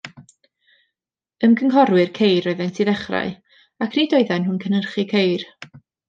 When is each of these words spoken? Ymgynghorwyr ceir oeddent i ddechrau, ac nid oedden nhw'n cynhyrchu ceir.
Ymgynghorwyr 1.47 2.09
ceir 2.17 2.47
oeddent 2.51 2.79
i 2.85 2.87
ddechrau, 2.89 3.27
ac 3.87 3.97
nid 3.99 4.15
oedden 4.21 4.47
nhw'n 4.47 4.57
cynhyrchu 4.65 5.05
ceir. 5.13 5.45